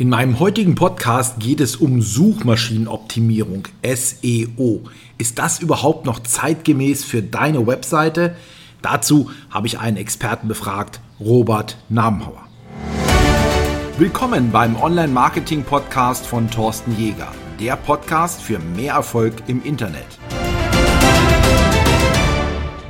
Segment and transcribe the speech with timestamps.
[0.00, 4.84] In meinem heutigen Podcast geht es um Suchmaschinenoptimierung, SEO.
[5.18, 8.34] Ist das überhaupt noch zeitgemäß für deine Webseite?
[8.80, 12.46] Dazu habe ich einen Experten befragt, Robert Namenhauer.
[13.98, 17.28] Willkommen beim Online-Marketing-Podcast von Thorsten Jäger,
[17.60, 20.18] der Podcast für mehr Erfolg im Internet.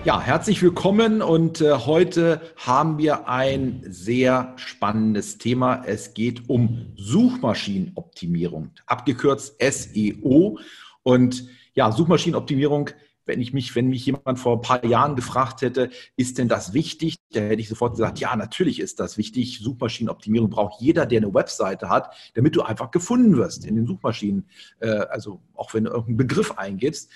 [0.02, 5.82] Ja, herzlich willkommen und äh, heute haben wir ein sehr spannendes Thema.
[5.84, 10.58] Es geht um Suchmaschinenoptimierung, abgekürzt SEO.
[11.02, 11.44] Und
[11.74, 12.88] ja, Suchmaschinenoptimierung,
[13.26, 16.72] wenn ich mich, wenn mich jemand vor ein paar Jahren gefragt hätte, ist denn das
[16.72, 17.16] wichtig?
[17.32, 19.58] Da hätte ich sofort gesagt, ja, natürlich ist das wichtig.
[19.58, 24.48] Suchmaschinenoptimierung braucht jeder, der eine Webseite hat, damit du einfach gefunden wirst in den Suchmaschinen.
[24.78, 27.10] Äh, also auch wenn du irgendeinen Begriff eingibst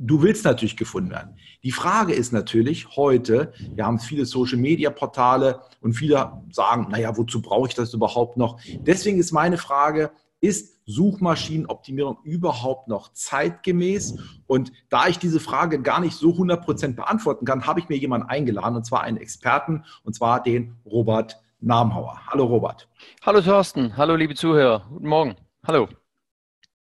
[0.00, 1.36] du willst natürlich gefunden werden.
[1.62, 7.68] Die Frage ist natürlich heute, wir haben viele Social-Media-Portale und viele sagen, naja, wozu brauche
[7.68, 8.58] ich das überhaupt noch?
[8.80, 14.16] Deswegen ist meine Frage, ist Suchmaschinenoptimierung überhaupt noch zeitgemäß?
[14.46, 18.28] Und da ich diese Frage gar nicht so 100% beantworten kann, habe ich mir jemanden
[18.28, 22.18] eingeladen, und zwar einen Experten, und zwar den Robert Namhauer.
[22.26, 22.88] Hallo Robert.
[23.22, 25.36] Hallo Thorsten, hallo liebe Zuhörer, guten Morgen.
[25.66, 25.88] Hallo.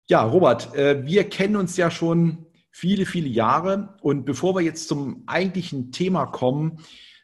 [0.08, 2.45] Ja, Robert, äh, wir kennen uns ja schon
[2.76, 3.96] viele, viele Jahre.
[4.02, 6.80] Und bevor wir jetzt zum eigentlichen Thema kommen,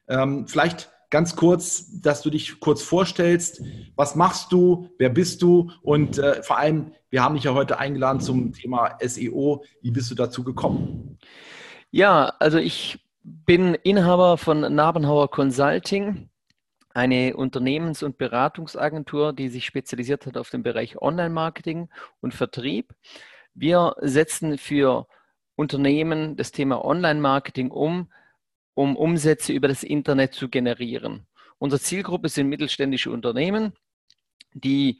[0.08, 3.62] ähm, vielleicht ganz kurz, dass du dich kurz vorstellst.
[3.94, 4.88] Was machst du?
[4.96, 5.70] Wer bist du?
[5.82, 9.62] Und äh, vor allem, wir haben dich ja heute eingeladen zum Thema SEO.
[9.82, 11.18] Wie bist du dazu gekommen?
[11.90, 16.30] Ja, also ich bin Inhaber von Nabenhauer Consulting,
[16.94, 21.90] eine Unternehmens- und Beratungsagentur, die sich spezialisiert hat auf den Bereich Online-Marketing
[22.22, 22.94] und Vertrieb.
[23.52, 25.06] Wir setzen für
[25.56, 28.10] Unternehmen das Thema Online-Marketing um,
[28.74, 31.26] um Umsätze über das Internet zu generieren.
[31.58, 33.72] Unsere Zielgruppe sind mittelständische Unternehmen,
[34.54, 34.98] die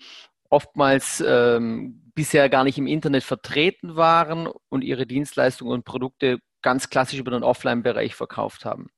[0.48, 6.90] oftmals ähm, bisher gar nicht im Internet vertreten waren und ihre Dienstleistungen und Produkte ganz
[6.90, 8.90] klassisch über den Offline-Bereich verkauft haben.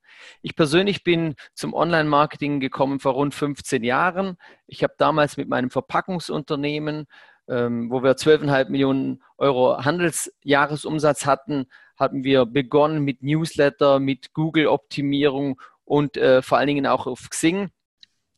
[0.43, 4.37] Ich persönlich bin zum Online-Marketing gekommen vor rund 15 Jahren.
[4.67, 7.07] Ich habe damals mit meinem Verpackungsunternehmen
[7.49, 11.67] ähm, wo wir 12,5 Millionen Euro Handelsjahresumsatz hatten,
[11.97, 17.71] hatten wir begonnen mit Newsletter, mit Google-Optimierung und äh, vor allen Dingen auch auf Xing.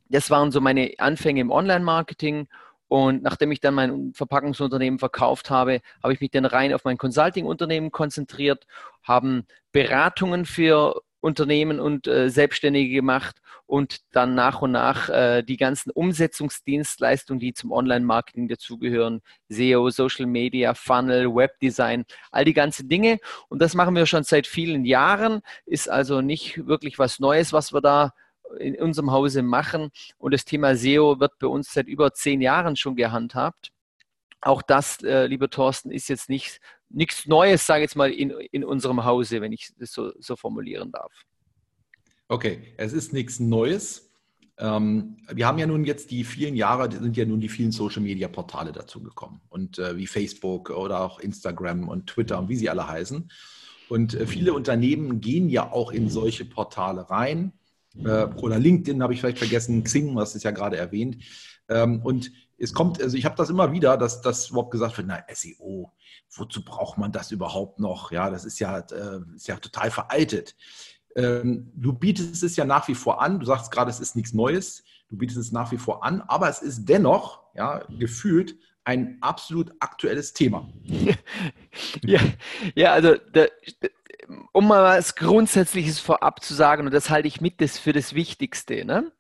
[0.09, 2.49] Das waren so meine Anfänge im Online-Marketing.
[2.89, 6.99] Und nachdem ich dann mein Verpackungsunternehmen verkauft habe, habe ich mich dann rein auf mein
[6.99, 8.67] Consulting-Unternehmen konzentriert,
[9.03, 15.57] haben Beratungen für Unternehmen und äh, Selbstständige gemacht und dann nach und nach äh, die
[15.57, 23.19] ganzen Umsetzungsdienstleistungen, die zum Online-Marketing dazugehören, SEO, Social Media, Funnel, Webdesign, all die ganzen Dinge.
[23.49, 27.73] Und das machen wir schon seit vielen Jahren, ist also nicht wirklich was Neues, was
[27.73, 28.13] wir da
[28.61, 29.91] in unserem Hause machen.
[30.19, 33.71] Und das Thema SEO wird bei uns seit über zehn Jahren schon gehandhabt.
[34.41, 38.31] Auch das, äh, lieber Thorsten, ist jetzt nicht nichts Neues, sage ich jetzt mal, in,
[38.31, 41.13] in unserem Hause, wenn ich das so, so formulieren darf.
[42.29, 44.11] Okay, es ist nichts Neues.
[44.59, 48.73] Ähm, wir haben ja nun jetzt die vielen Jahre, sind ja nun die vielen Social-Media-Portale
[48.73, 53.31] dazugekommen und äh, wie Facebook oder auch Instagram und Twitter und wie sie alle heißen.
[53.89, 57.53] Und äh, viele Unternehmen gehen ja auch in solche Portale rein.
[58.05, 61.23] Äh, oder LinkedIn habe ich vielleicht vergessen, Xing, was ist ja gerade erwähnt.
[61.69, 65.07] Ähm, und es kommt, also ich habe das immer wieder, dass das überhaupt gesagt wird,
[65.07, 65.93] na, SEO,
[66.35, 68.11] wozu braucht man das überhaupt noch?
[68.11, 70.57] Ja, das ist ja, äh, ist ja total veraltet.
[71.17, 74.35] Ähm, du bietest es ja nach wie vor an, du sagst gerade, es ist nichts
[74.35, 79.17] Neues, du bietest es nach wie vor an, aber es ist dennoch, ja, gefühlt ein
[79.23, 80.69] absolut aktuelles Thema.
[82.05, 82.21] ja,
[82.75, 83.47] ja, also da,
[84.53, 88.15] um mal was Grundsätzliches vorab zu sagen, und das halte ich mit das für das
[88.15, 88.85] Wichtigste.
[88.85, 89.11] Ne?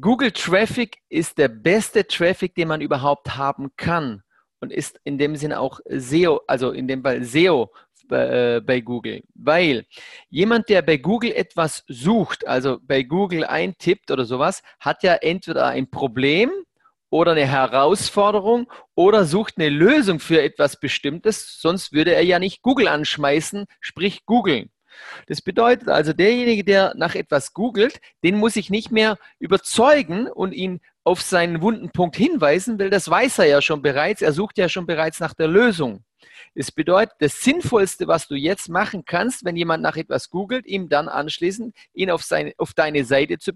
[0.00, 4.22] Google Traffic ist der beste Traffic, den man überhaupt haben kann
[4.60, 7.70] und ist in dem Sinne auch SEO, also in dem Fall SEO
[8.10, 9.22] bei, äh, bei Google.
[9.34, 9.86] Weil
[10.28, 15.66] jemand, der bei Google etwas sucht, also bei Google eintippt oder sowas, hat ja entweder
[15.68, 16.50] ein Problem
[17.08, 22.62] oder eine Herausforderung oder sucht eine Lösung für etwas Bestimmtes, sonst würde er ja nicht
[22.62, 24.70] Google anschmeißen, sprich googeln.
[25.26, 30.52] Das bedeutet also, derjenige, der nach etwas googelt, den muss ich nicht mehr überzeugen und
[30.52, 34.20] ihn auf seinen wunden Punkt hinweisen, weil das weiß er ja schon bereits.
[34.20, 36.04] Er sucht ja schon bereits nach der Lösung.
[36.54, 40.88] Das bedeutet, das Sinnvollste, was du jetzt machen kannst, wenn jemand nach etwas googelt, ihm
[40.88, 43.52] dann anschließend ihn auf, seine, auf deine Seite zu,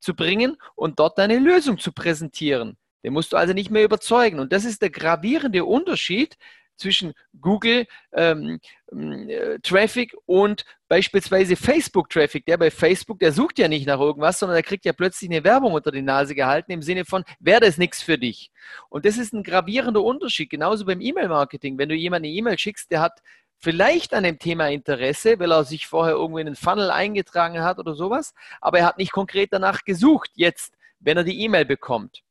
[0.00, 2.76] zu bringen und dort deine Lösung zu präsentieren.
[3.02, 4.40] Den musst du also nicht mehr überzeugen.
[4.40, 6.36] Und das ist der gravierende Unterschied
[6.76, 8.60] zwischen Google ähm,
[8.90, 10.64] äh, Traffic und
[10.94, 12.46] beispielsweise Facebook-Traffic.
[12.46, 15.42] Der bei Facebook, der sucht ja nicht nach irgendwas, sondern der kriegt ja plötzlich eine
[15.42, 18.52] Werbung unter die Nase gehalten im Sinne von, wäre das nichts für dich?
[18.90, 20.50] Und das ist ein gravierender Unterschied.
[20.50, 21.78] Genauso beim E-Mail-Marketing.
[21.78, 23.22] Wenn du jemanden eine E-Mail schickst, der hat
[23.58, 27.80] vielleicht an dem Thema Interesse, weil er sich vorher irgendwo in den Funnel eingetragen hat
[27.80, 32.22] oder sowas, aber er hat nicht konkret danach gesucht, jetzt, wenn er die E-Mail bekommt.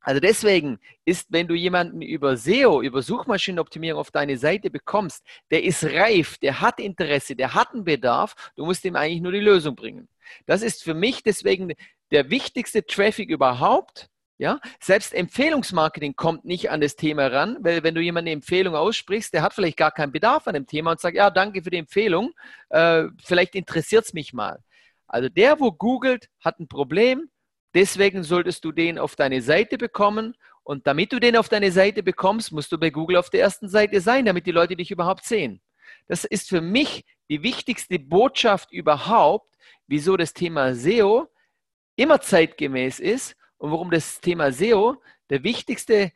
[0.00, 5.64] Also deswegen ist, wenn du jemanden über SEO, über Suchmaschinenoptimierung auf deine Seite bekommst, der
[5.64, 9.40] ist reif, der hat Interesse, der hat einen Bedarf, du musst ihm eigentlich nur die
[9.40, 10.08] Lösung bringen.
[10.46, 11.72] Das ist für mich deswegen
[12.10, 14.08] der wichtigste Traffic überhaupt.
[14.40, 18.76] Ja, selbst Empfehlungsmarketing kommt nicht an das Thema ran, weil wenn du jemanden eine Empfehlung
[18.76, 21.70] aussprichst, der hat vielleicht gar keinen Bedarf an dem Thema und sagt, ja, danke für
[21.70, 22.30] die Empfehlung,
[22.68, 24.62] äh, vielleicht interessiert es mich mal.
[25.08, 27.28] Also der, wo googelt, hat ein Problem,
[27.78, 30.36] Deswegen solltest du den auf deine Seite bekommen.
[30.64, 33.68] Und damit du den auf deine Seite bekommst, musst du bei Google auf der ersten
[33.68, 35.62] Seite sein, damit die Leute dich überhaupt sehen.
[36.08, 39.54] Das ist für mich die wichtigste Botschaft überhaupt,
[39.86, 41.28] wieso das Thema SEO
[41.94, 46.10] immer zeitgemäß ist und warum das Thema SEO der wichtigste,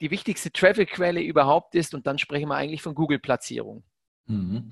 [0.00, 1.92] die wichtigste Traffic-Quelle überhaupt ist.
[1.92, 3.84] Und dann sprechen wir eigentlich von Google-Platzierung.
[4.32, 4.70] Mhm.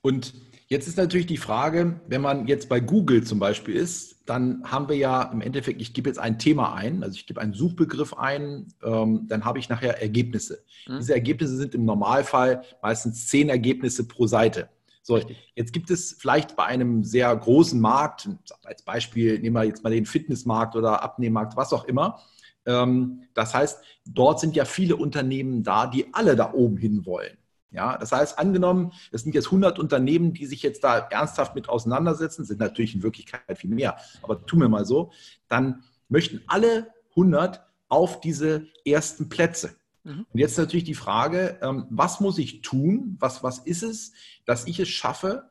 [0.00, 0.34] Und
[0.68, 4.88] jetzt ist natürlich die Frage, wenn man jetzt bei Google zum Beispiel ist, dann haben
[4.88, 8.14] wir ja im Endeffekt, ich gebe jetzt ein Thema ein, also ich gebe einen Suchbegriff
[8.14, 10.64] ein, ähm, dann habe ich nachher Ergebnisse.
[10.86, 10.98] Mhm.
[10.98, 14.68] Diese Ergebnisse sind im Normalfall meistens zehn Ergebnisse pro Seite.
[15.04, 15.20] So,
[15.56, 18.28] jetzt gibt es vielleicht bei einem sehr großen Markt,
[18.62, 22.20] als Beispiel nehmen wir jetzt mal den Fitnessmarkt oder Abnehmmarkt, was auch immer.
[22.66, 27.36] Ähm, das heißt, dort sind ja viele Unternehmen da, die alle da oben hin wollen.
[27.72, 31.68] Ja, das heißt, angenommen, es sind jetzt 100 Unternehmen, die sich jetzt da ernsthaft mit
[31.68, 35.10] auseinandersetzen, sind natürlich in Wirklichkeit viel mehr, aber tun wir mal so,
[35.48, 39.74] dann möchten alle 100 auf diese ersten Plätze.
[40.04, 40.26] Mhm.
[40.32, 43.16] Und jetzt natürlich die Frage, ähm, was muss ich tun?
[43.20, 44.12] Was, was ist es,
[44.44, 45.50] dass ich es schaffe,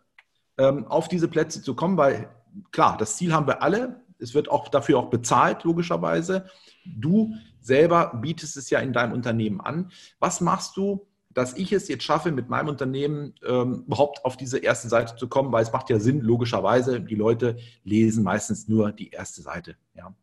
[0.57, 1.97] ähm, auf diese Plätze zu kommen?
[1.97, 2.29] Weil
[2.71, 4.01] klar, das Ziel haben wir alle.
[4.19, 6.45] Es wird auch dafür auch bezahlt, logischerweise.
[6.85, 9.91] Du selber bietest es ja in deinem Unternehmen an.
[10.19, 14.59] Was machst du, dass ich es jetzt schaffe, mit meinem Unternehmen ähm, überhaupt auf diese
[14.59, 18.91] erste Seite zu kommen, weil es macht ja Sinn, logischerweise, die Leute lesen meistens nur
[18.91, 19.75] die erste Seite.
[19.95, 20.13] Ja.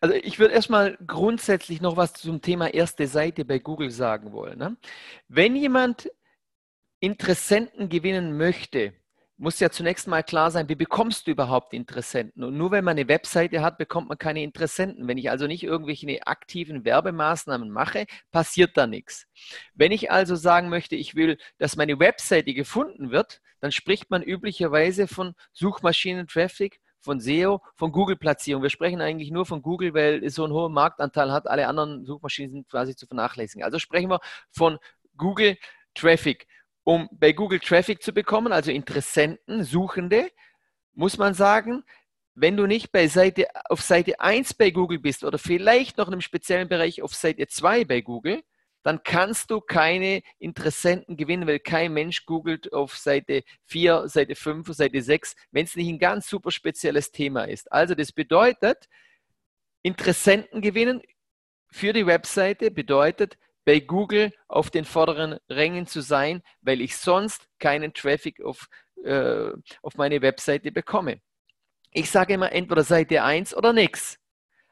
[0.00, 4.58] Also ich würde erstmal grundsätzlich noch was zum Thema erste Seite bei Google sagen wollen.
[4.58, 4.76] Ne?
[5.28, 6.10] Wenn jemand
[7.00, 8.92] Interessenten gewinnen möchte,
[9.42, 12.44] muss ja zunächst mal klar sein, wie bekommst du überhaupt Interessenten?
[12.44, 15.08] Und nur wenn man eine Webseite hat, bekommt man keine Interessenten.
[15.08, 19.26] Wenn ich also nicht irgendwelche aktiven Werbemaßnahmen mache, passiert da nichts.
[19.74, 24.22] Wenn ich also sagen möchte, ich will, dass meine Webseite gefunden wird, dann spricht man
[24.22, 28.62] üblicherweise von Suchmaschinen-Traffic, von SEO, von Google-Platzierung.
[28.62, 31.48] Wir sprechen eigentlich nur von Google, weil es so einen hohen Marktanteil hat.
[31.48, 33.64] Alle anderen Suchmaschinen sind quasi zu vernachlässigen.
[33.64, 34.20] Also sprechen wir
[34.52, 34.78] von
[35.16, 35.56] Google
[35.94, 36.46] Traffic
[36.84, 40.30] um bei Google Traffic zu bekommen, also Interessenten, Suchende,
[40.94, 41.84] muss man sagen,
[42.34, 46.14] wenn du nicht bei Seite, auf Seite 1 bei Google bist oder vielleicht noch in
[46.14, 48.42] einem speziellen Bereich auf Seite 2 bei Google,
[48.82, 54.74] dann kannst du keine Interessenten gewinnen, weil kein Mensch googelt auf Seite 4, Seite 5,
[54.74, 57.70] Seite 6, wenn es nicht ein ganz super spezielles Thema ist.
[57.70, 58.88] Also das bedeutet,
[59.82, 61.00] Interessenten gewinnen
[61.70, 67.46] für die Webseite bedeutet, bei Google auf den vorderen Rängen zu sein, weil ich sonst
[67.58, 68.66] keinen Traffic auf,
[69.04, 69.50] äh,
[69.82, 71.20] auf meine Webseite bekomme.
[71.92, 74.18] Ich sage immer entweder Seite 1 oder nichts.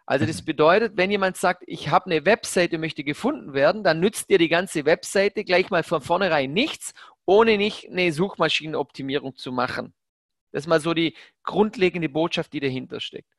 [0.06, 0.46] Also das mhm.
[0.46, 4.48] bedeutet, wenn jemand sagt, ich habe eine Webseite, möchte gefunden werden, dann nützt dir die
[4.48, 6.94] ganze Webseite gleich mal von vornherein nichts,
[7.26, 9.94] ohne nicht eine Suchmaschinenoptimierung zu machen.
[10.52, 13.32] Das ist mal so die grundlegende Botschaft, die dahinter steckt.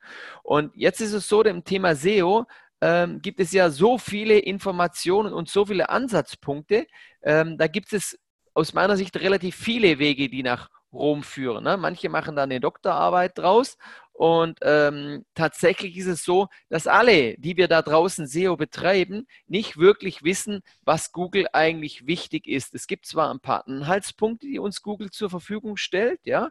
[0.44, 2.46] Und jetzt ist es so, im Thema SEO
[2.82, 6.88] ähm, gibt es ja so viele Informationen und so viele Ansatzpunkte.
[7.22, 8.18] Ähm, da gibt es
[8.53, 11.63] aus meiner Sicht relativ viele Wege, die nach Rom führen.
[11.63, 11.77] Ne?
[11.77, 13.77] Manche machen da eine Doktorarbeit draus
[14.13, 19.77] und ähm, tatsächlich ist es so, dass alle, die wir da draußen SEO betreiben, nicht
[19.77, 22.75] wirklich wissen, was Google eigentlich wichtig ist.
[22.75, 26.50] Es gibt zwar ein paar Anhaltspunkte, die uns Google zur Verfügung stellt, ja,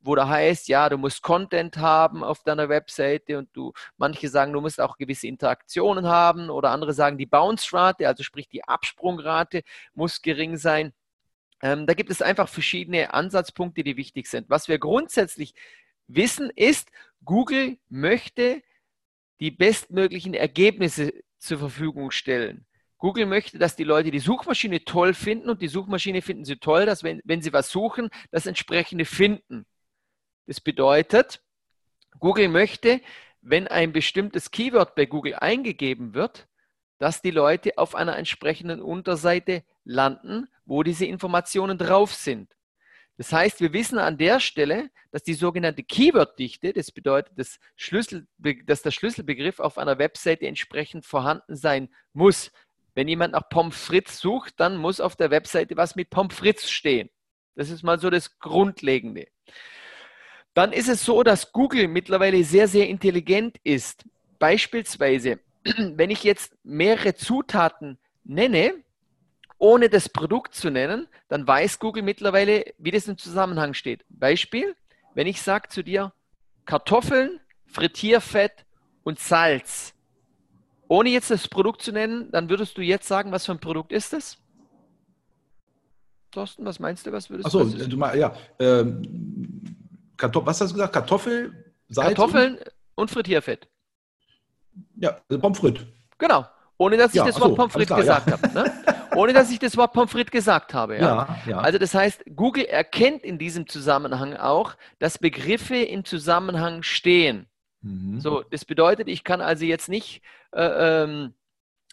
[0.00, 4.52] wo da heißt, ja, du musst Content haben auf deiner Webseite und du, manche sagen,
[4.52, 9.62] du musst auch gewisse Interaktionen haben oder andere sagen, die Bounce-Rate, also sprich die Absprungrate
[9.94, 10.92] muss gering sein.
[11.62, 14.48] Ähm, da gibt es einfach verschiedene Ansatzpunkte, die wichtig sind.
[14.48, 15.54] Was wir grundsätzlich
[16.06, 16.90] wissen ist,
[17.24, 18.62] Google möchte
[19.40, 22.66] die bestmöglichen Ergebnisse zur Verfügung stellen.
[22.98, 26.86] Google möchte, dass die Leute die Suchmaschine toll finden und die Suchmaschine finden sie toll,
[26.86, 29.66] dass wenn, wenn sie was suchen, das entsprechende finden.
[30.46, 31.40] Das bedeutet,
[32.18, 33.00] Google möchte,
[33.40, 36.48] wenn ein bestimmtes Keyword bei Google eingegeben wird,
[36.98, 42.50] dass die Leute auf einer entsprechenden Unterseite landen, wo diese Informationen drauf sind.
[43.18, 48.26] Das heißt, wir wissen an der Stelle, dass die sogenannte Keyword-Dichte, das bedeutet, dass, Schlüssel,
[48.66, 52.52] dass der Schlüsselbegriff auf einer Webseite entsprechend vorhanden sein muss.
[52.94, 56.70] Wenn jemand nach Pommes frites sucht, dann muss auf der Webseite was mit Pommes frites
[56.70, 57.08] stehen.
[57.54, 59.28] Das ist mal so das Grundlegende.
[60.56, 64.06] Dann ist es so, dass Google mittlerweile sehr, sehr intelligent ist.
[64.38, 65.38] Beispielsweise,
[65.76, 68.72] wenn ich jetzt mehrere Zutaten nenne,
[69.58, 74.06] ohne das Produkt zu nennen, dann weiß Google mittlerweile, wie das im Zusammenhang steht.
[74.08, 74.74] Beispiel,
[75.12, 76.14] wenn ich sage zu dir
[76.64, 78.64] Kartoffeln, Frittierfett
[79.04, 79.92] und Salz,
[80.88, 83.92] ohne jetzt das Produkt zu nennen, dann würdest du jetzt sagen, was für ein Produkt
[83.92, 84.38] ist das?
[86.30, 88.34] Thorsten, was meinst du, was würdest Achso, du meinst, ja.
[90.22, 90.92] Ähm, was hast du gesagt?
[90.92, 92.16] Kartoffel, Salz?
[92.16, 93.68] Kartoffeln und, und Frittierfett.
[94.96, 95.84] Ja, also Pommes frites.
[96.18, 96.46] Genau.
[96.78, 98.32] Ohne dass ich ja, das Wort Pommes frites gesagt ja.
[98.34, 98.52] habe.
[98.52, 98.72] Ne?
[99.16, 100.98] Ohne dass ich das Wort Pommes frites gesagt habe.
[100.98, 101.38] Ja?
[101.46, 101.58] ja?
[101.58, 107.46] Also das heißt, Google erkennt in diesem Zusammenhang auch, dass Begriffe im Zusammenhang stehen.
[107.80, 108.20] Mhm.
[108.20, 111.34] So, das bedeutet, ich kann also jetzt nicht äh, ähm,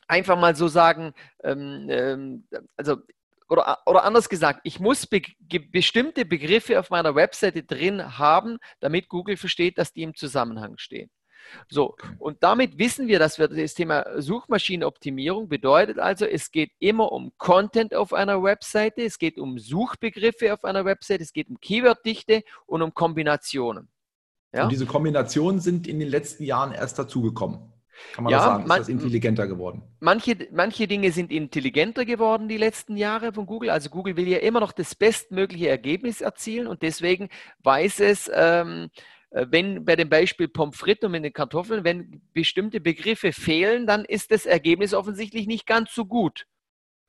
[0.08, 1.14] einfach mal so sagen,
[1.44, 2.98] ähm, ähm, also
[3.50, 5.22] oder, oder anders gesagt, ich muss be
[5.72, 11.10] bestimmte Begriffe auf meiner Webseite drin haben, damit Google versteht, dass die im Zusammenhang stehen.
[11.70, 17.12] So, und damit wissen wir, dass wir das Thema Suchmaschinenoptimierung bedeutet also, es geht immer
[17.12, 21.60] um Content auf einer Webseite, es geht um Suchbegriffe auf einer Webseite, es geht um
[21.60, 23.90] Keyworddichte und um Kombinationen.
[24.54, 24.64] Ja?
[24.64, 27.73] Und diese Kombinationen sind in den letzten Jahren erst dazugekommen.
[28.14, 28.64] Kann man ja, sagen?
[28.64, 29.84] Ist man, das intelligenter geworden?
[30.00, 33.70] Manche, manche Dinge sind intelligenter geworden die letzten Jahre von Google.
[33.70, 37.30] Also Google will ja immer noch das bestmögliche Ergebnis erzielen und deswegen
[37.64, 38.90] weiß es, ähm,
[39.34, 43.88] äh, wenn bei dem Beispiel Pommes frites und mit den Kartoffeln, wenn bestimmte Begriffe fehlen,
[43.88, 46.46] dann ist das Ergebnis offensichtlich nicht ganz so gut.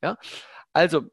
[0.01, 0.17] Ja?
[0.73, 1.03] Also,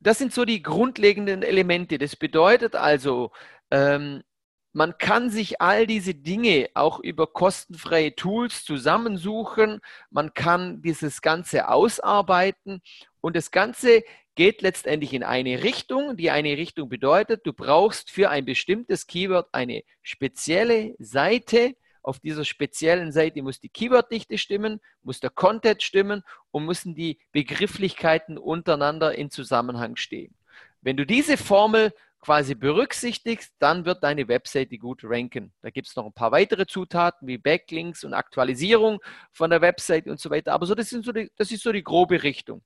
[0.00, 1.98] das sind so die grundlegenden Elemente.
[1.98, 3.30] Das bedeutet also,
[3.70, 4.22] ähm,
[4.72, 9.80] man kann sich all diese Dinge auch über kostenfreie Tools zusammensuchen.
[10.10, 12.80] Man kann dieses Ganze ausarbeiten
[13.20, 14.02] und das Ganze
[14.34, 16.16] geht letztendlich in eine Richtung.
[16.16, 21.76] Die eine Richtung bedeutet, du brauchst für ein bestimmtes Keyword eine spezielle Seite.
[22.02, 27.18] Auf dieser speziellen Seite muss die Keyworddichte stimmen, muss der Content stimmen und müssen die
[27.30, 30.34] Begrifflichkeiten untereinander in Zusammenhang stehen.
[30.80, 35.52] Wenn du diese Formel quasi berücksichtigst, dann wird deine Webseite gut ranken.
[35.60, 39.00] Da gibt es noch ein paar weitere Zutaten wie Backlinks und Aktualisierung
[39.32, 40.52] von der Webseite und so weiter.
[40.52, 42.62] Aber so, das, so die, das ist so die grobe Richtung.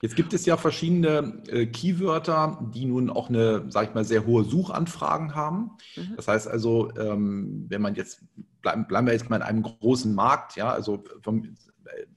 [0.00, 4.26] Jetzt gibt es ja verschiedene äh, Keywörter, die nun auch eine, sag ich mal, sehr
[4.26, 5.72] hohe Suchanfragen haben.
[5.96, 6.14] Mhm.
[6.16, 8.22] Das heißt also, ähm, wenn man jetzt,
[8.60, 11.56] bleiben, bleiben wir jetzt mal in einem großen Markt, ja, also vom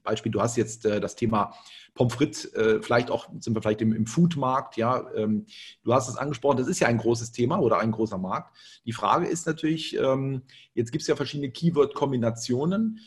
[0.02, 1.54] Beispiel, du hast jetzt äh, das Thema
[1.94, 5.46] Pommes frites, äh, vielleicht auch, sind wir vielleicht im, im Foodmarkt, ja, ähm,
[5.82, 8.56] du hast es angesprochen, das ist ja ein großes Thema oder ein großer Markt.
[8.84, 10.42] Die Frage ist natürlich, ähm,
[10.74, 13.00] jetzt gibt es ja verschiedene Keyword-Kombinationen.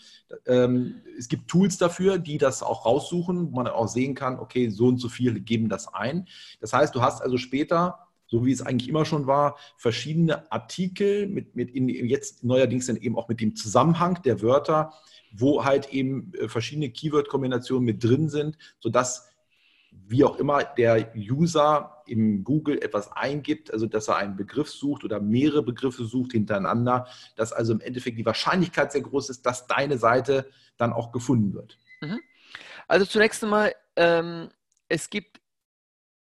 [0.45, 4.69] Ähm, es gibt Tools dafür, die das auch raussuchen, wo man auch sehen kann, okay,
[4.69, 6.27] so und so viele geben das ein.
[6.59, 11.27] Das heißt, du hast also später so wie es eigentlich immer schon war, verschiedene Artikel
[11.27, 14.93] mit, mit in, jetzt neuerdings dann eben auch mit dem Zusammenhang der Wörter,
[15.33, 19.27] wo halt eben äh, verschiedene Keyword-Kombinationen mit drin sind, sodass
[19.91, 25.03] wie auch immer der User in Google etwas eingibt, also dass er einen Begriff sucht
[25.03, 29.67] oder mehrere Begriffe sucht hintereinander, dass also im Endeffekt die Wahrscheinlichkeit sehr groß ist, dass
[29.67, 31.77] deine Seite dann auch gefunden wird.
[32.00, 32.21] Mhm.
[32.88, 34.47] Also zunächst einmal, ähm,
[34.88, 35.40] es gibt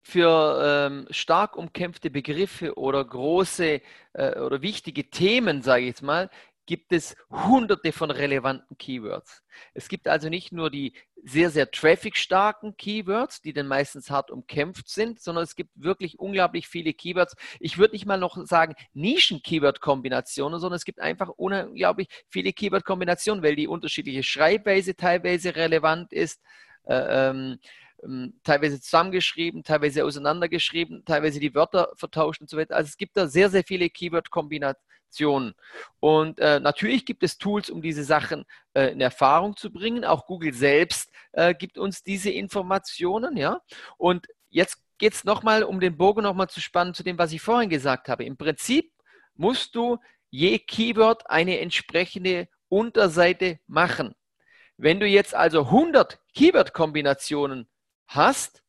[0.07, 3.81] für ähm, stark umkämpfte Begriffe oder große
[4.13, 6.29] äh, oder wichtige Themen, sage ich jetzt mal,
[6.65, 9.43] gibt es hunderte von relevanten Keywords.
[9.73, 14.87] Es gibt also nicht nur die sehr, sehr traffic-starken Keywords, die dann meistens hart umkämpft
[14.87, 17.35] sind, sondern es gibt wirklich unglaublich viele Keywords.
[17.59, 23.57] Ich würde nicht mal noch sagen Nischen-Keyword-Kombinationen, sondern es gibt einfach unglaublich viele Keyword-Kombinationen, weil
[23.57, 26.41] die unterschiedliche Schreibweise teilweise relevant ist.
[26.85, 27.59] Äh, ähm,
[28.43, 32.75] teilweise zusammengeschrieben, teilweise auseinandergeschrieben, teilweise die Wörter vertauscht und so weiter.
[32.75, 35.55] Also es gibt da sehr, sehr viele Keyword-Kombinationen.
[35.99, 40.05] Und äh, natürlich gibt es Tools, um diese Sachen äh, in Erfahrung zu bringen.
[40.05, 43.61] Auch Google selbst äh, gibt uns diese Informationen, ja.
[43.97, 47.41] Und jetzt geht es nochmal, um den Bogen nochmal zu spannen zu dem, was ich
[47.41, 48.25] vorhin gesagt habe.
[48.25, 48.91] Im Prinzip
[49.35, 49.97] musst du
[50.29, 54.13] je Keyword eine entsprechende Unterseite machen.
[54.77, 57.67] Wenn du jetzt also 100 Keyword-Kombinationen
[58.07, 58.63] hast,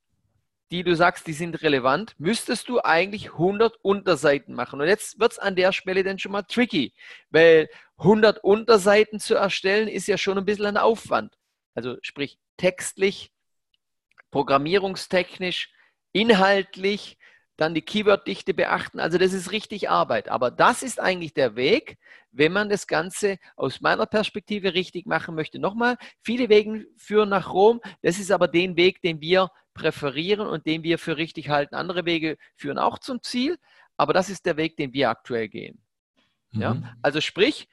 [0.70, 4.80] die du sagst, die sind relevant, müsstest du eigentlich 100 Unterseiten machen.
[4.80, 6.92] Und jetzt wird es an der Stelle dann schon mal tricky,
[7.30, 7.68] weil
[7.98, 11.38] 100 Unterseiten zu erstellen ist ja schon ein bisschen ein Aufwand.
[11.74, 13.32] Also sprich textlich,
[14.30, 15.70] programmierungstechnisch,
[16.12, 17.17] inhaltlich,
[17.58, 19.00] dann die Keyworddichte beachten.
[19.00, 20.28] Also das ist richtig Arbeit.
[20.28, 21.98] Aber das ist eigentlich der Weg,
[22.30, 25.58] wenn man das Ganze aus meiner Perspektive richtig machen möchte.
[25.58, 27.80] Nochmal, viele Wege führen nach Rom.
[28.00, 31.74] Das ist aber den Weg, den wir präferieren und den wir für richtig halten.
[31.74, 33.58] Andere Wege führen auch zum Ziel,
[33.96, 35.82] aber das ist der Weg, den wir aktuell gehen.
[36.52, 36.60] Mhm.
[36.60, 36.96] Ja?
[37.02, 37.68] Also sprich,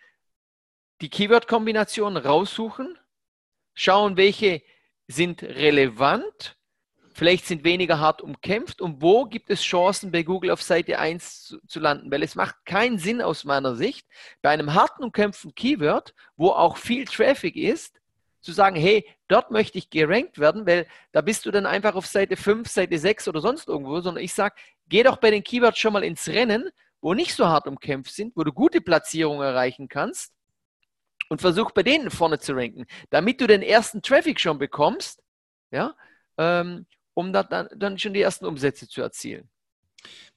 [1.02, 2.98] die Keyword-Kombinationen raussuchen,
[3.76, 4.64] schauen, welche
[5.08, 6.58] sind relevant
[7.16, 11.44] vielleicht sind weniger hart umkämpft und wo gibt es Chancen, bei Google auf Seite 1
[11.44, 12.12] zu, zu, landen?
[12.12, 14.06] Weil es macht keinen Sinn aus meiner Sicht,
[14.42, 18.02] bei einem harten umkämpften Keyword, wo auch viel Traffic ist,
[18.42, 22.06] zu sagen, hey, dort möchte ich gerankt werden, weil da bist du dann einfach auf
[22.06, 24.56] Seite 5, Seite 6 oder sonst irgendwo, sondern ich sage,
[24.88, 26.70] geh doch bei den Keywords schon mal ins Rennen,
[27.00, 30.34] wo nicht so hart umkämpft sind, wo du gute Platzierungen erreichen kannst
[31.30, 35.24] und versuch bei denen vorne zu ranken, damit du den ersten Traffic schon bekommst,
[35.72, 35.96] ja,
[36.38, 39.50] ähm, um dann, dann schon die ersten Umsätze zu erzielen.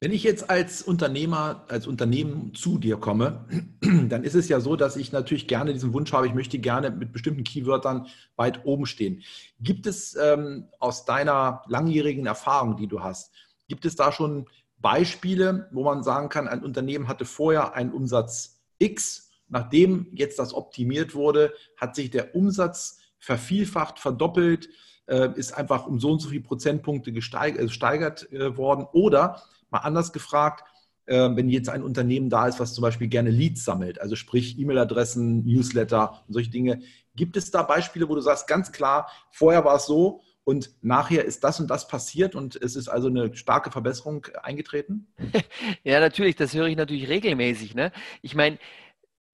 [0.01, 3.45] Wenn ich jetzt als Unternehmer, als Unternehmen zu dir komme,
[4.09, 6.91] dann ist es ja so, dass ich natürlich gerne diesen Wunsch habe, ich möchte gerne
[6.91, 8.07] mit bestimmten Keywörtern
[8.37, 9.23] weit oben stehen.
[9.61, 13.33] Gibt es ähm, aus deiner langjährigen Erfahrung, die du hast,
[13.69, 14.47] gibt es da schon
[14.79, 20.55] Beispiele, wo man sagen kann, ein Unternehmen hatte vorher einen Umsatz X, nachdem jetzt das
[20.55, 24.69] optimiert wurde, hat sich der Umsatz vervielfacht, verdoppelt,
[25.17, 28.87] ist einfach um so und so viele Prozentpunkte gesteigert äh, worden.
[28.93, 30.65] Oder mal anders gefragt,
[31.07, 34.59] äh, wenn jetzt ein Unternehmen da ist, was zum Beispiel gerne Leads sammelt, also sprich
[34.59, 36.83] E-Mail-Adressen, Newsletter und solche Dinge,
[37.17, 41.25] gibt es da Beispiele, wo du sagst, ganz klar, vorher war es so und nachher
[41.25, 45.09] ist das und das passiert und es ist also eine starke Verbesserung eingetreten?
[45.85, 47.75] Ja, natürlich, das höre ich natürlich regelmäßig.
[47.75, 47.93] Ne?
[48.21, 48.59] Ich meine,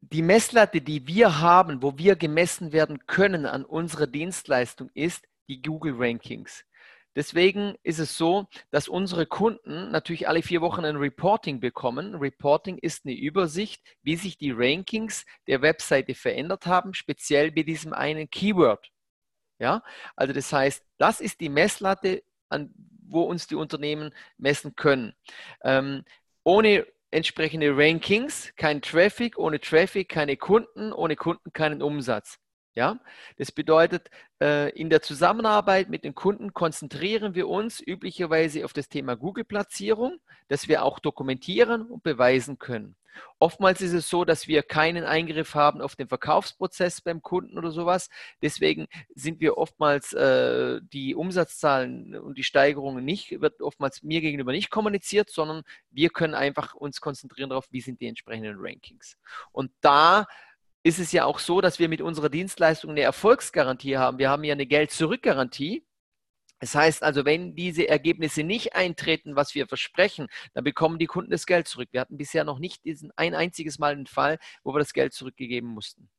[0.00, 5.63] die Messlatte, die wir haben, wo wir gemessen werden können an unserer Dienstleistung, ist, die
[5.63, 6.65] Google Rankings.
[7.17, 12.17] Deswegen ist es so, dass unsere Kunden natürlich alle vier Wochen ein Reporting bekommen.
[12.17, 17.93] Reporting ist eine Übersicht, wie sich die Rankings der Webseite verändert haben, speziell bei diesem
[17.93, 18.91] einen Keyword.
[19.61, 19.85] Ja,
[20.17, 22.75] also das heißt, das ist die Messlatte, an,
[23.07, 25.14] wo uns die Unternehmen messen können.
[25.62, 26.05] Ähm,
[26.42, 32.40] ohne entsprechende Rankings kein Traffic, ohne Traffic keine Kunden, ohne Kunden keinen Umsatz.
[32.77, 32.99] Ja,
[33.37, 34.11] das bedeutet,
[34.41, 40.19] äh, in der Zusammenarbeit mit den Kunden konzentrieren wir uns üblicherweise auf das Thema Google-Platzierung,
[40.49, 42.97] das wir auch dokumentieren und beweisen können.
[43.39, 47.71] Oftmals ist es so, dass wir keinen Eingriff haben auf den Verkaufsprozess beim Kunden oder
[47.71, 48.09] sowas.
[48.43, 54.51] Deswegen sind wir oftmals äh, die Umsatzzahlen und die Steigerungen nicht, wird oftmals mir gegenüber
[54.51, 59.17] nicht kommuniziert, sondern wir können einfach uns konzentrieren darauf, wie sind die entsprechenden Rankings.
[59.53, 60.27] Und da
[60.85, 64.18] ist es ja auch so, dass wir mit unserer Dienstleistung eine Erfolgsgarantie haben.
[64.18, 65.87] Wir haben ja eine Geld-Zurück-Garantie.
[66.61, 71.31] Das heißt also, wenn diese Ergebnisse nicht eintreten, was wir versprechen, dann bekommen die Kunden
[71.31, 71.88] das Geld zurück.
[71.92, 75.14] Wir hatten bisher noch nicht diesen ein einziges Mal einen Fall, wo wir das Geld
[75.14, 76.11] zurückgegeben mussten.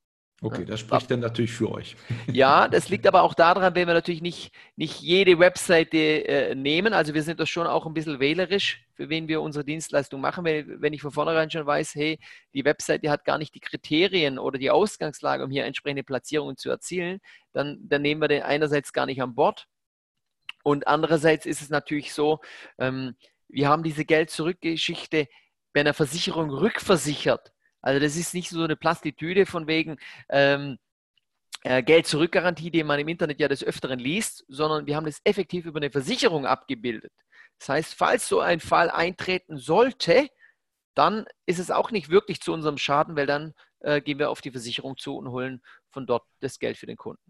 [0.41, 1.95] Okay, das spricht dann natürlich für euch.
[2.31, 6.93] Ja, das liegt aber auch daran, wenn wir natürlich nicht, nicht jede Webseite äh, nehmen.
[6.93, 10.43] Also wir sind da schon auch ein bisschen wählerisch, für wen wir unsere Dienstleistung machen.
[10.43, 12.19] Wenn, wenn ich von vornherein schon weiß, hey,
[12.53, 16.69] die Webseite hat gar nicht die Kriterien oder die Ausgangslage, um hier entsprechende Platzierungen zu
[16.69, 17.19] erzielen,
[17.53, 19.67] dann, dann nehmen wir den einerseits gar nicht an Bord.
[20.63, 22.39] Und andererseits ist es natürlich so,
[22.77, 23.15] ähm,
[23.47, 25.27] wir haben diese Geld-Zurück-Geschichte
[25.71, 27.54] bei einer Versicherung rückversichert
[27.85, 29.97] also das ist nicht so eine Plastitüde von wegen
[30.29, 30.79] ähm,
[31.63, 35.65] äh, Geld-Zurück-Garantie, die man im Internet ja des Öfteren liest, sondern wir haben das effektiv
[35.65, 37.13] über eine Versicherung abgebildet.
[37.59, 40.29] Das heißt, falls so ein Fall eintreten sollte,
[40.95, 44.41] dann ist es auch nicht wirklich zu unserem Schaden, weil dann äh, gehen wir auf
[44.41, 47.21] die Versicherung zu und holen von dort das Geld für den Kunden.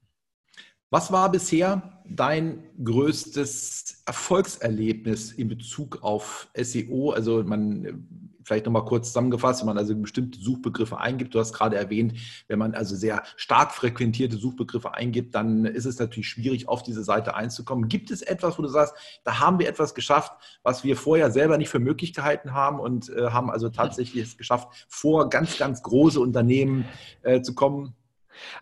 [0.90, 7.12] Was war bisher dein größtes Erfolgserlebnis in Bezug auf SEO?
[7.12, 11.76] Also man vielleicht nochmal kurz zusammengefasst, wenn man also bestimmte Suchbegriffe eingibt, du hast gerade
[11.76, 12.14] erwähnt,
[12.48, 17.04] wenn man also sehr stark frequentierte Suchbegriffe eingibt, dann ist es natürlich schwierig, auf diese
[17.04, 17.90] Seite einzukommen.
[17.90, 20.32] Gibt es etwas, wo du sagst, da haben wir etwas geschafft,
[20.64, 24.38] was wir vorher selber nicht für möglich gehalten haben und äh, haben also tatsächlich es
[24.38, 26.86] geschafft, vor ganz, ganz große Unternehmen
[27.24, 27.96] äh, zu kommen?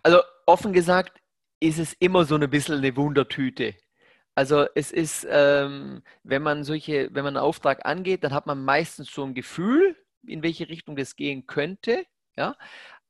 [0.02, 1.20] Also offen gesagt,
[1.60, 3.74] ist es immer so ein bisschen eine Wundertüte.
[4.34, 8.64] Also es ist, ähm, wenn man solche, wenn man einen Auftrag angeht, dann hat man
[8.64, 12.04] meistens so ein Gefühl, in welche Richtung das gehen könnte.
[12.36, 12.56] Ja,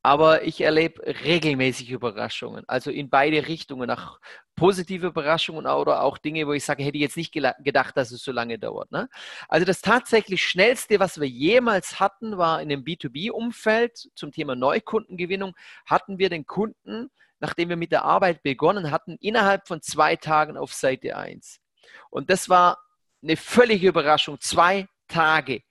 [0.04, 4.20] aber ich erlebe regelmäßig Überraschungen, also in beide Richtungen, nach
[4.54, 8.22] positive Überraschungen oder auch Dinge, wo ich sage, hätte ich jetzt nicht gedacht, dass es
[8.22, 8.92] so lange dauert.
[8.92, 9.08] Ne?
[9.48, 15.54] Also das tatsächlich schnellste, was wir jemals hatten, war in dem B2B-Umfeld zum Thema Neukundengewinnung,
[15.86, 17.10] hatten wir den Kunden,
[17.40, 21.60] nachdem wir mit der Arbeit begonnen hatten, innerhalb von zwei Tagen auf Seite 1.
[22.10, 22.78] Und das war
[23.22, 24.40] eine völlige Überraschung.
[24.40, 25.62] Zwei Tage.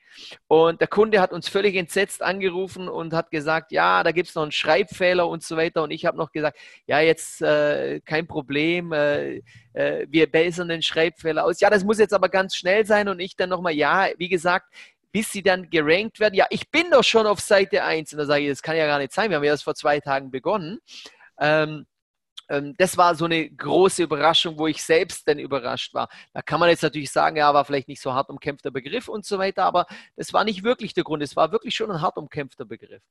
[0.48, 4.36] Und der Kunde hat uns völlig entsetzt angerufen und hat gesagt, ja, da gibt es
[4.36, 5.84] noch einen Schreibfehler und so weiter.
[5.84, 9.42] Und ich habe noch gesagt, ja, jetzt äh, kein Problem, äh,
[9.74, 11.60] äh, wir bessern den Schreibfehler aus.
[11.60, 13.08] Ja, das muss jetzt aber ganz schnell sein.
[13.08, 14.68] Und ich dann nochmal, ja, wie gesagt,
[15.12, 16.34] bis sie dann gerankt werden.
[16.36, 18.14] Ja, ich bin doch schon auf Seite 1.
[18.14, 19.30] Und da sage ich, das kann ja gar nicht sein.
[19.30, 20.80] Wir haben ja erst vor zwei Tagen begonnen.
[21.40, 21.86] Ähm,
[22.50, 26.10] ähm, das war so eine große Überraschung, wo ich selbst dann überrascht war.
[26.34, 29.26] Da kann man jetzt natürlich sagen, ja, war vielleicht nicht so hart umkämpfter Begriff und
[29.26, 31.24] so weiter, aber das war nicht wirklich der Grund.
[31.24, 33.02] Es war wirklich schon ein hart umkämpfter Begriff.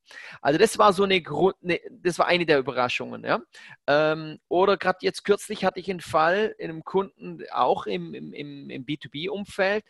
[0.40, 3.24] Also das war so eine, Grund, ne, das war eine der Überraschungen.
[3.24, 3.40] Ja?
[3.86, 8.70] Ähm, oder gerade jetzt kürzlich hatte ich einen Fall in einem Kunden, auch im, im,
[8.70, 9.84] im B2B-Umfeld.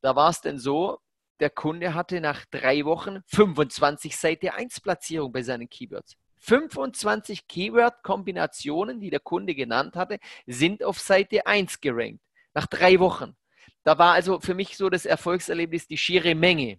[0.00, 0.98] Da war es denn so,
[1.40, 6.16] der Kunde hatte nach drei Wochen 25 Seite 1 Platzierung bei seinen Keywords.
[6.40, 12.20] 25 Keyword-Kombinationen, die der Kunde genannt hatte, sind auf Seite 1 gerankt.
[12.54, 13.36] Nach drei Wochen.
[13.84, 16.78] Da war also für mich so das Erfolgserlebnis die schiere Menge.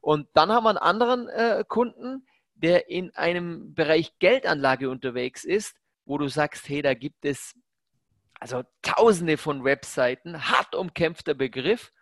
[0.00, 5.76] Und dann haben wir einen anderen äh, Kunden, der in einem Bereich Geldanlage unterwegs ist,
[6.04, 7.54] wo du sagst, hey, da gibt es
[8.38, 11.92] also tausende von Webseiten, hart umkämpfter Begriff.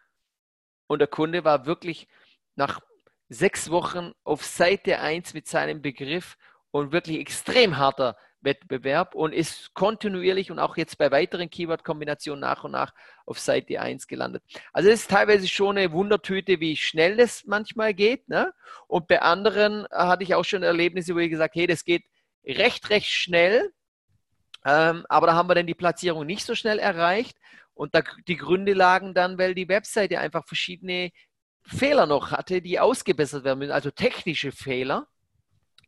[0.89, 2.09] Und der Kunde war wirklich
[2.57, 2.81] nach
[3.29, 6.37] sechs Wochen auf Seite 1 mit seinem Begriff
[6.73, 12.65] und wirklich extrem harter Wettbewerb und ist kontinuierlich und auch jetzt bei weiteren Keyword-Kombinationen nach
[12.65, 12.93] und nach
[13.25, 14.43] auf Seite 1 gelandet.
[14.73, 18.29] Also es ist teilweise schon eine Wundertüte, wie schnell das manchmal geht.
[18.29, 18.53] Ne?
[18.89, 22.05] Und bei anderen hatte ich auch schon Erlebnisse, wo ich gesagt hey, das geht
[22.45, 23.71] recht, recht schnell.
[24.65, 27.37] Ähm, aber da haben wir dann die Platzierung nicht so schnell erreicht.
[27.75, 31.11] Und da, die Gründe lagen dann, weil die Webseite einfach verschiedene
[31.65, 35.07] Fehler noch hatte, die ausgebessert werden müssen, also technische Fehler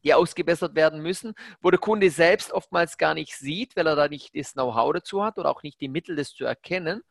[0.04, 4.08] die ausgebessert werden müssen, wo der Kunde selbst oftmals gar nicht sieht, weil er da
[4.08, 7.02] nicht das Know-how dazu hat oder auch nicht die Mittel, das zu erkennen.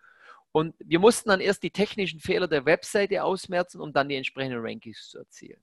[0.52, 4.60] Und wir mussten dann erst die technischen Fehler der Webseite ausmerzen, um dann die entsprechenden
[4.62, 5.60] Rankings zu erzielen.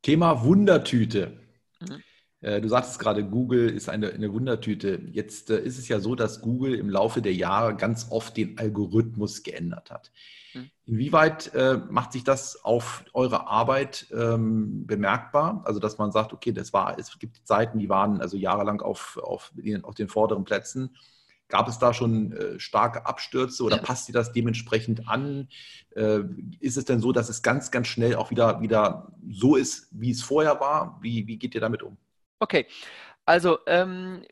[0.00, 1.40] Thema Wundertüte.
[1.80, 2.02] Mhm.
[2.44, 5.00] Äh, du sagtest gerade, Google ist eine, eine Wundertüte.
[5.10, 8.58] Jetzt äh, ist es ja so, dass Google im Laufe der Jahre ganz oft den
[8.58, 10.12] Algorithmus geändert hat.
[10.52, 10.70] Hm.
[10.84, 15.62] Inwieweit äh, macht sich das auf eure Arbeit ähm, bemerkbar?
[15.64, 19.18] Also, dass man sagt, okay, das war, es gibt Seiten, die waren also jahrelang auf,
[19.22, 19.52] auf,
[19.82, 20.94] auf den vorderen Plätzen.
[21.48, 25.48] Gab es da schon äh, starke Abstürze oder passt ihr das dementsprechend an?
[25.96, 26.20] Äh,
[26.60, 30.10] ist es denn so, dass es ganz, ganz schnell auch wieder, wieder so ist, wie
[30.10, 30.98] es vorher war?
[31.00, 31.96] Wie, wie geht ihr damit um?
[32.44, 32.66] Okay,
[33.24, 34.22] also ähm,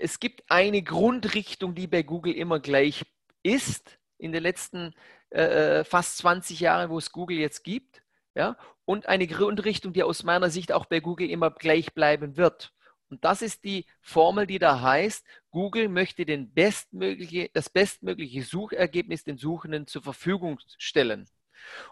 [0.00, 3.04] es gibt eine Grundrichtung, die bei Google immer gleich
[3.44, 4.92] ist in den letzten
[5.30, 5.42] äh,
[5.80, 8.02] äh fast 20 Jahren, wo es Google jetzt gibt.
[8.34, 12.72] Ja, und eine Grundrichtung, die aus meiner Sicht auch bei Google immer gleich bleiben wird.
[13.08, 19.22] Und das ist die Formel, die da heißt, Google möchte den bestmögliche, das bestmögliche Suchergebnis
[19.22, 21.28] den Suchenden zur Verfügung stellen.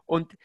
[0.06, 0.36] Und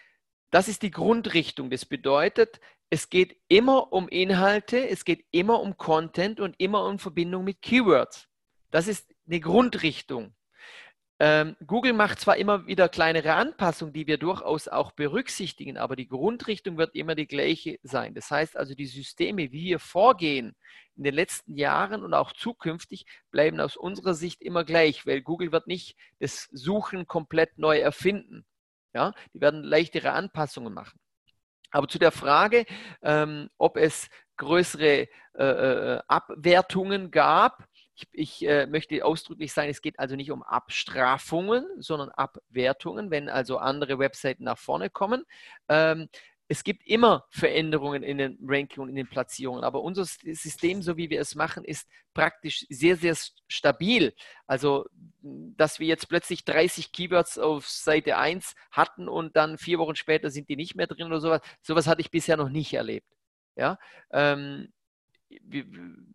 [0.51, 1.69] das ist die Grundrichtung.
[1.69, 2.59] Das bedeutet,
[2.89, 7.61] es geht immer um Inhalte, es geht immer um Content und immer um Verbindung mit
[7.61, 8.27] Keywords.
[8.71, 10.33] Das ist eine Grundrichtung.
[11.21, 16.07] Ähm, Google macht zwar immer wieder kleinere Anpassungen, die wir durchaus auch berücksichtigen, aber die
[16.07, 18.15] Grundrichtung wird immer die gleiche sein.
[18.15, 20.55] Das heißt also, die Systeme, wie wir vorgehen
[20.95, 25.51] in den letzten Jahren und auch zukünftig, bleiben aus unserer Sicht immer gleich, weil Google
[25.51, 28.45] wird nicht das Suchen komplett neu erfinden.
[28.93, 30.99] Ja, die werden leichtere Anpassungen machen.
[31.71, 32.65] Aber zu der Frage,
[33.03, 39.81] ähm, ob es größere äh, äh, Abwertungen gab, ich, ich äh, möchte ausdrücklich sagen, es
[39.81, 45.25] geht also nicht um Abstrafungen, sondern Abwertungen, wenn also andere Webseiten nach vorne kommen.
[45.67, 46.09] Ähm,
[46.51, 50.97] es gibt immer Veränderungen in den Ranking und in den Platzierungen, aber unser System, so
[50.97, 53.15] wie wir es machen, ist praktisch sehr, sehr
[53.47, 54.15] stabil.
[54.47, 54.85] Also,
[55.21, 60.31] dass wir jetzt plötzlich 30 Keywords auf Seite 1 hatten und dann vier Wochen später
[60.31, 63.07] sind die nicht mehr drin oder sowas, sowas hatte ich bisher noch nicht erlebt.
[63.55, 63.77] Ja,
[64.11, 64.73] ähm,
[65.43, 65.65] wir,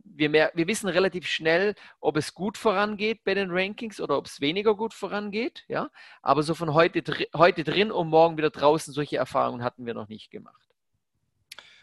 [0.04, 4.26] wir, mehr, wir, wissen relativ schnell, ob es gut vorangeht bei den Rankings oder ob
[4.26, 5.64] es weniger gut vorangeht.
[5.68, 5.90] Ja?
[6.22, 7.02] Aber so von heute,
[7.34, 10.68] heute drin und morgen wieder draußen, solche Erfahrungen hatten wir noch nicht gemacht.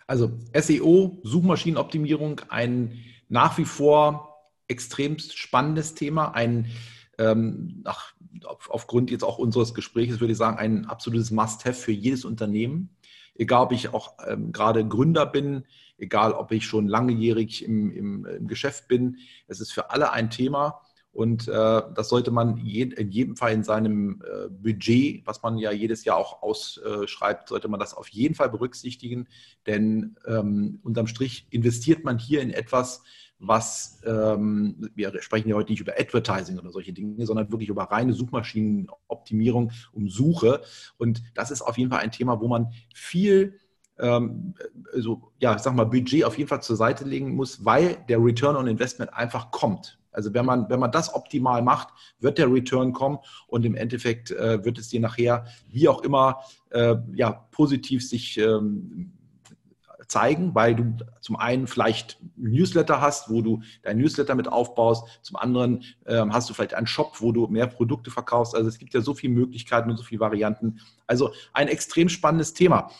[0.08, 6.70] Also SEO, Suchmaschinenoptimierung, ein nach wie vor extremst spannendes Thema, ein
[7.18, 8.14] ähm, nach,
[8.46, 12.96] auf, aufgrund jetzt auch unseres Gesprächs würde ich sagen, ein absolutes Must-Have für jedes Unternehmen.
[13.36, 15.66] Egal, ob ich auch ähm, gerade Gründer bin,
[16.02, 19.18] egal ob ich schon langjährig im, im, im Geschäft bin.
[19.48, 20.82] Es ist für alle ein Thema.
[21.14, 25.58] Und äh, das sollte man je, in jedem Fall in seinem äh, Budget, was man
[25.58, 29.28] ja jedes Jahr auch ausschreibt, sollte man das auf jeden Fall berücksichtigen.
[29.68, 33.04] Denn ähm, unterm Strich investiert man hier in etwas,
[33.40, 37.84] was, ähm, wir sprechen ja heute nicht über Advertising oder solche Dinge, sondern wirklich über
[37.84, 40.62] reine Suchmaschinenoptimierung um Suche.
[40.98, 43.60] Und das ist auf jeden Fall ein Thema, wo man viel
[44.02, 44.56] ähm,
[44.94, 48.22] also, ja, ich sag mal, Budget auf jeden Fall zur Seite legen muss, weil der
[48.22, 50.00] Return on Investment einfach kommt.
[50.12, 51.88] Also wenn man, wenn man das optimal macht,
[52.20, 56.42] wird der Return kommen und im Endeffekt äh, wird es dir nachher, wie auch immer,
[56.72, 59.14] äh, ja, positiv sich ähm,
[60.08, 65.38] zeigen, weil du zum einen vielleicht Newsletter hast, wo du dein Newsletter mit aufbaust, zum
[65.38, 68.54] anderen ähm, hast du vielleicht einen Shop, wo du mehr Produkte verkaufst.
[68.54, 70.82] Also es gibt ja so viele Möglichkeiten und so viele Varianten.
[71.08, 72.92] Also ein extrem spannendes Thema.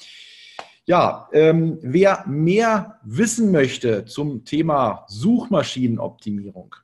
[0.88, 6.76] Ja, ähm, wer mehr wissen möchte zum Thema Suchmaschinenoptimierung,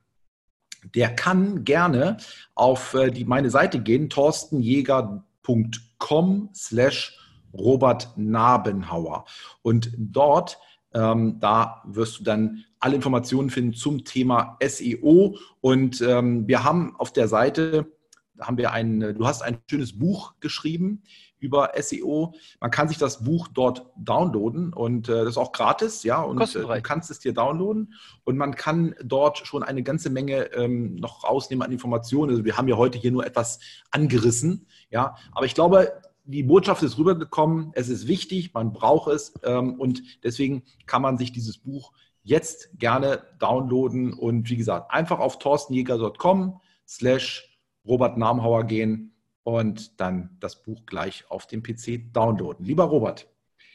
[0.93, 2.17] der kann gerne
[2.53, 7.17] auf äh, die, meine Seite gehen, torstenjäger.com slash
[7.53, 9.25] Robert Nabenhauer.
[9.63, 10.60] Und dort,
[10.93, 15.39] ähm, da wirst du dann alle Informationen finden zum Thema SEO.
[15.60, 17.91] Und ähm, wir haben auf der Seite,
[18.39, 21.01] haben wir ein, du hast ein schönes Buch geschrieben
[21.39, 22.34] über SEO.
[22.60, 26.41] Man kann sich das Buch dort downloaden und äh, das ist auch gratis, ja, und
[26.41, 27.93] äh, du kannst es dir downloaden.
[28.23, 32.32] Und man kann dort schon eine ganze Menge ähm, noch rausnehmen an Informationen.
[32.32, 33.60] Also wir haben ja heute hier nur etwas
[33.91, 35.91] angerissen, ja, aber ich glaube,
[36.26, 41.17] die Botschaft ist rübergekommen, es ist wichtig, man braucht es ähm, und deswegen kann man
[41.17, 48.65] sich dieses Buch jetzt gerne downloaden und wie gesagt, einfach auf torstenjäger.com slash Robert Namhauer
[48.65, 49.16] gehen
[49.47, 52.65] und dann das Buch gleich auf dem PC downloaden.
[52.65, 53.29] Lieber Robert.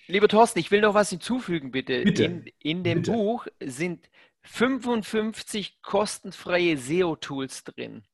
[0.07, 2.03] Lieber Thorsten, ich will noch was hinzufügen, bitte.
[2.03, 2.25] bitte.
[2.25, 3.13] In, in dem bitte.
[3.13, 4.11] Buch sind
[4.43, 8.05] 55 kostenfreie SEO-Tools drin.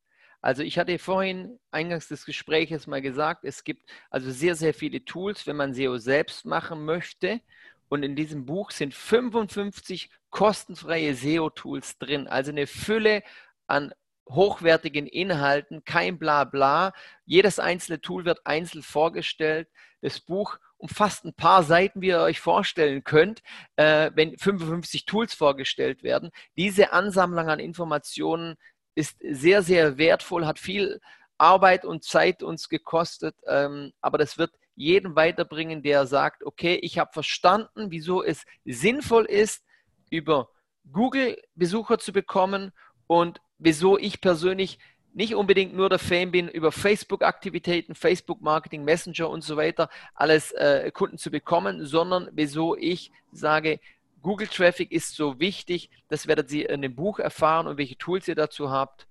[0.41, 5.05] Also ich hatte vorhin eingangs des Gesprächs mal gesagt, es gibt also sehr, sehr viele
[5.05, 7.41] Tools, wenn man SEO selbst machen möchte.
[7.89, 12.29] Und in diesem Buch sind 55 kostenfreie SEO-Tools drin.
[12.29, 13.25] Also eine Fülle
[13.67, 13.93] an
[14.31, 16.93] hochwertigen Inhalten, kein Blabla.
[17.25, 19.69] Jedes einzelne Tool wird einzeln vorgestellt.
[20.01, 23.43] Das Buch umfasst ein paar Seiten, wie ihr euch vorstellen könnt,
[23.77, 26.31] äh, wenn 55 Tools vorgestellt werden.
[26.57, 28.57] Diese Ansammlung an Informationen
[28.95, 31.01] ist sehr, sehr wertvoll, hat viel
[31.37, 36.99] Arbeit und Zeit uns gekostet, ähm, aber das wird jeden weiterbringen, der sagt, okay, ich
[36.99, 39.65] habe verstanden, wieso es sinnvoll ist,
[40.11, 40.51] über
[40.91, 42.73] Google Besucher zu bekommen
[43.09, 44.79] und wieso ich persönlich
[45.13, 50.93] nicht unbedingt nur der Fan bin, über Facebook-Aktivitäten, Facebook-Marketing, Messenger und so weiter alles äh,
[50.93, 53.81] Kunden zu bekommen, sondern wieso ich sage,
[54.23, 55.91] Google Traffic ist so wichtig.
[56.09, 59.09] Das werdet ihr in dem Buch erfahren und welche Tools ihr dazu habt.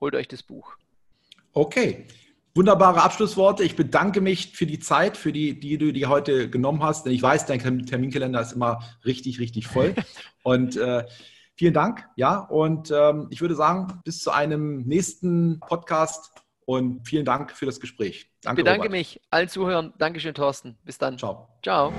[0.00, 0.76] Holt euch das Buch.
[1.52, 2.06] Okay.
[2.54, 3.64] Wunderbare Abschlussworte.
[3.64, 7.04] Ich bedanke mich für die Zeit, für die, die du dir heute genommen hast.
[7.04, 9.94] Denn ich weiß, dein Terminkalender ist immer richtig, richtig voll.
[10.42, 11.04] Und äh,
[11.56, 12.04] vielen Dank.
[12.16, 16.32] Ja, und ähm, ich würde sagen, bis zu einem nächsten Podcast
[16.64, 18.30] und vielen Dank für das Gespräch.
[18.42, 18.92] Danke, ich bedanke Robert.
[18.92, 19.94] mich allen Zuhörern.
[19.98, 20.76] Dankeschön, Thorsten.
[20.84, 21.16] Bis dann.
[21.16, 21.48] Ciao.
[21.62, 21.92] Ciao.